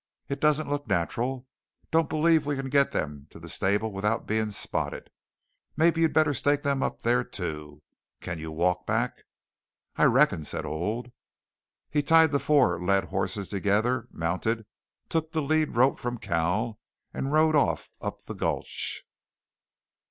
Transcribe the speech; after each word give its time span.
It 0.29 0.39
doesn't 0.41 0.67
look 0.67 0.87
natural. 0.87 1.45
Don't 1.91 2.09
believe 2.09 2.47
we 2.47 2.55
can 2.55 2.69
get 2.69 2.89
them 2.89 3.27
to 3.29 3.37
the 3.37 3.47
stable 3.47 3.91
without 3.91 4.25
being 4.25 4.49
spotted. 4.49 5.11
Maybe 5.77 6.01
you'd 6.01 6.11
better 6.11 6.33
stake 6.33 6.63
them 6.63 6.81
up 6.81 7.03
there 7.03 7.23
too. 7.23 7.83
Can 8.19 8.39
you 8.39 8.51
walk 8.51 8.87
back?" 8.87 9.25
"I 9.97 10.05
reckon," 10.05 10.43
said 10.43 10.65
Old. 10.65 11.11
He 11.91 12.01
tied 12.01 12.31
the 12.31 12.39
four 12.39 12.83
led 12.83 13.03
horses 13.13 13.49
together, 13.49 14.07
mounted, 14.09 14.65
took 15.07 15.33
the 15.33 15.41
lead 15.43 15.75
rope 15.75 15.99
from 15.99 16.17
Cal, 16.17 16.79
and 17.13 17.31
rode 17.31 17.55
off 17.55 17.87
up 18.01 18.23
the 18.23 18.33
gulch. 18.33 19.03